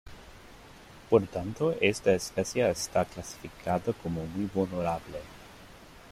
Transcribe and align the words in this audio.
Por 1.11 1.27
tanto, 1.27 1.75
esta 1.79 2.13
especie 2.15 2.67
está 2.71 3.05
clasificada 3.05 3.93
como 4.01 4.25
muy 4.25 4.47
vulnerable. 4.51 5.19